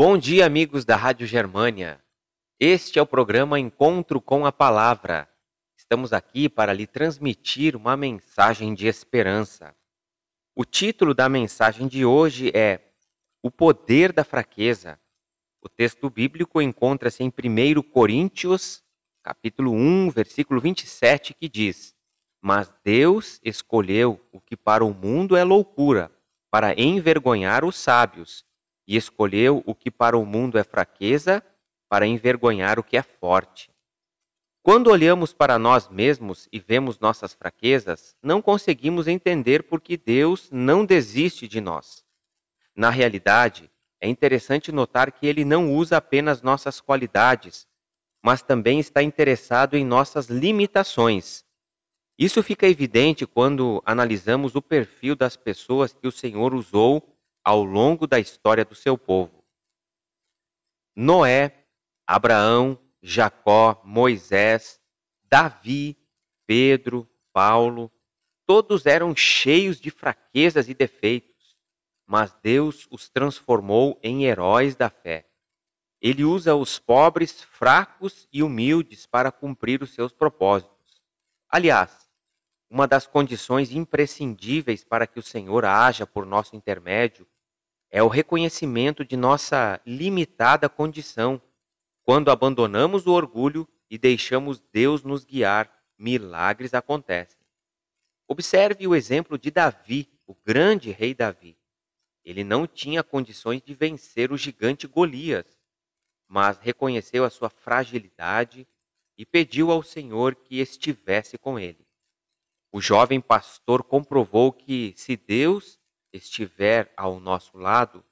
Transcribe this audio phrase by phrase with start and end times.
[0.00, 2.00] Bom dia, amigos da Rádio Germânia.
[2.60, 5.28] Este é o programa Encontro com a Palavra.
[5.76, 9.74] Estamos aqui para lhe transmitir uma mensagem de esperança.
[10.54, 12.92] O título da mensagem de hoje é
[13.42, 15.00] O Poder da Fraqueza.
[15.60, 18.84] O texto bíblico encontra-se em 1 Coríntios,
[19.20, 21.92] capítulo 1, versículo 27, que diz:
[22.40, 26.08] Mas Deus escolheu o que para o mundo é loucura,
[26.52, 28.46] para envergonhar os sábios
[28.88, 31.44] e escolheu o que para o mundo é fraqueza
[31.90, 33.70] para envergonhar o que é forte.
[34.62, 40.48] Quando olhamos para nós mesmos e vemos nossas fraquezas, não conseguimos entender por que Deus
[40.50, 42.02] não desiste de nós.
[42.74, 43.70] Na realidade,
[44.00, 47.66] é interessante notar que Ele não usa apenas nossas qualidades,
[48.22, 51.44] mas também está interessado em nossas limitações.
[52.18, 57.17] Isso fica evidente quando analisamos o perfil das pessoas que o Senhor usou
[57.48, 59.42] ao longo da história do seu povo.
[60.94, 61.64] Noé,
[62.06, 64.78] Abraão, Jacó, Moisés,
[65.24, 65.96] Davi,
[66.46, 67.90] Pedro, Paulo,
[68.44, 71.56] todos eram cheios de fraquezas e defeitos,
[72.06, 75.26] mas Deus os transformou em heróis da fé.
[76.02, 81.00] Ele usa os pobres, fracos e humildes para cumprir os seus propósitos.
[81.48, 82.10] Aliás,
[82.68, 87.26] uma das condições imprescindíveis para que o Senhor haja por nosso intermédio
[87.90, 91.40] é o reconhecimento de nossa limitada condição.
[92.04, 97.38] Quando abandonamos o orgulho e deixamos Deus nos guiar, milagres acontecem.
[98.26, 101.56] Observe o exemplo de Davi, o grande rei Davi.
[102.22, 105.58] Ele não tinha condições de vencer o gigante Golias,
[106.26, 108.66] mas reconheceu a sua fragilidade
[109.16, 111.86] e pediu ao Senhor que estivesse com ele.
[112.70, 115.77] O jovem pastor comprovou que, se Deus
[116.12, 118.04] estiver ao nosso lado,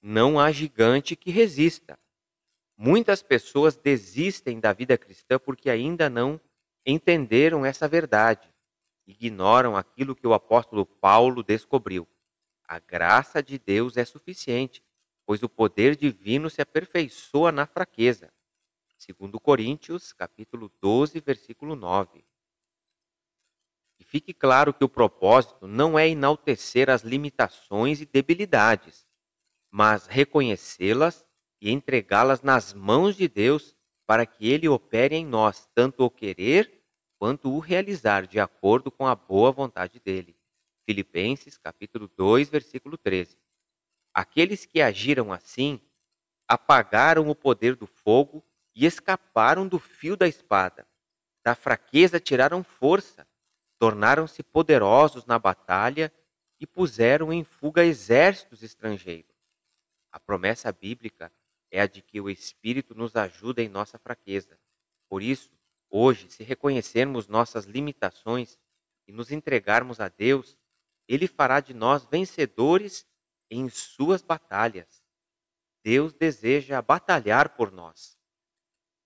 [0.00, 1.98] não há gigante que resista.
[2.76, 6.40] Muitas pessoas desistem da vida cristã porque ainda não
[6.84, 8.52] entenderam essa verdade,
[9.06, 12.08] ignoram aquilo que o apóstolo Paulo descobriu.
[12.66, 14.82] A graça de Deus é suficiente,
[15.24, 18.32] pois o poder divino se aperfeiçoa na fraqueza.
[18.98, 22.24] Segundo Coríntios, capítulo 12, versículo 9.
[24.12, 29.06] Fique claro que o propósito não é enaltecer as limitações e debilidades,
[29.70, 31.24] mas reconhecê-las
[31.62, 33.74] e entregá-las nas mãos de Deus
[34.06, 36.84] para que Ele opere em nós tanto o querer
[37.18, 40.36] quanto o realizar de acordo com a boa vontade dele.
[40.84, 43.38] Filipenses capítulo 2, versículo 13.
[44.12, 45.80] Aqueles que agiram assim
[46.46, 48.44] apagaram o poder do fogo
[48.74, 50.86] e escaparam do fio da espada.
[51.42, 53.26] Da fraqueza tiraram força
[53.82, 56.12] tornaram-se poderosos na batalha
[56.60, 59.34] e puseram em fuga exércitos estrangeiros.
[60.12, 61.32] A promessa bíblica
[61.68, 64.56] é a de que o Espírito nos ajuda em nossa fraqueza.
[65.08, 65.50] Por isso,
[65.90, 68.56] hoje, se reconhecermos nossas limitações
[69.08, 70.56] e nos entregarmos a Deus,
[71.08, 73.04] Ele fará de nós vencedores
[73.50, 75.02] em suas batalhas.
[75.82, 78.16] Deus deseja batalhar por nós.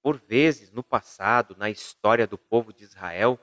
[0.02, 3.40] Por vezes, no passado, na história do povo de Israel,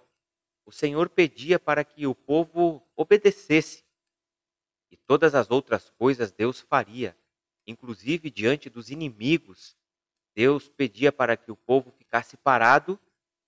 [0.66, 3.84] o Senhor pedia para que o povo obedecesse.
[4.92, 7.18] E todas as outras coisas Deus faria,
[7.66, 9.76] inclusive diante dos inimigos.
[10.36, 13.00] Deus pedia para que o povo ficasse parado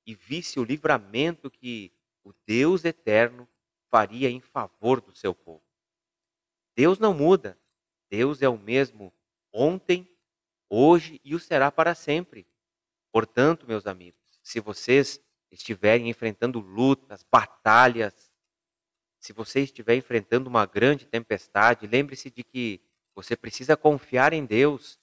[0.05, 1.91] e visse o livramento que
[2.23, 3.47] o Deus eterno
[3.89, 5.63] faria em favor do seu povo.
[6.75, 7.57] Deus não muda.
[8.09, 9.13] Deus é o mesmo
[9.51, 10.07] ontem,
[10.69, 12.45] hoje e o será para sempre.
[13.11, 15.19] Portanto, meus amigos, se vocês
[15.51, 18.31] estiverem enfrentando lutas, batalhas,
[19.25, 22.79] se você estiver enfrentando uma grande tempestade, lembre-se de que
[23.15, 24.99] você precisa confiar em Deus.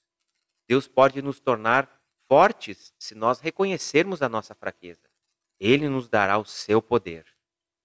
[0.68, 5.10] Deus pode nos tornar fortes se nós reconhecermos a nossa fraqueza.
[5.58, 7.26] Ele nos dará o seu poder.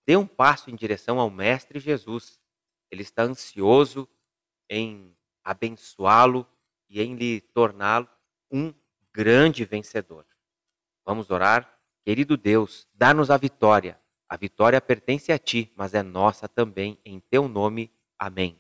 [0.06, 2.40] Dê um passo em direção ao Mestre Jesus.
[2.92, 4.08] Ele está ansioso
[4.70, 6.48] em abençoá-lo
[6.88, 8.08] e em lhe torná-lo
[8.52, 8.74] um
[9.12, 10.26] grande vencedor.
[11.04, 11.77] Vamos orar?
[12.08, 14.00] Querido Deus, dá-nos a vitória.
[14.30, 17.92] A vitória pertence a ti, mas é nossa também, em teu nome.
[18.18, 18.58] Amém.